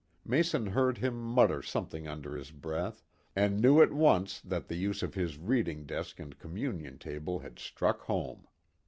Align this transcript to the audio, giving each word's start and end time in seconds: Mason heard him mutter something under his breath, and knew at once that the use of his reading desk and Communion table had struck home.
Mason 0.25 0.65
heard 0.65 0.97
him 0.97 1.13
mutter 1.15 1.61
something 1.61 2.07
under 2.07 2.35
his 2.35 2.49
breath, 2.49 3.03
and 3.35 3.61
knew 3.61 3.83
at 3.83 3.93
once 3.93 4.39
that 4.41 4.67
the 4.67 4.75
use 4.75 5.03
of 5.03 5.13
his 5.13 5.37
reading 5.37 5.85
desk 5.85 6.19
and 6.19 6.39
Communion 6.39 6.97
table 6.97 7.37
had 7.37 7.59
struck 7.59 8.01
home. 8.05 8.47